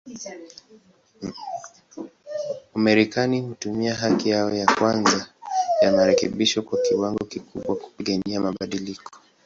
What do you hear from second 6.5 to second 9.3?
kwa kiwango kikubwa, kupigania mabadiliko.